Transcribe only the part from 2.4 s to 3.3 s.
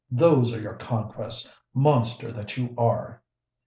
you are!"